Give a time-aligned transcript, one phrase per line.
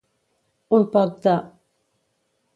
[0.77, 1.37] Un poc de.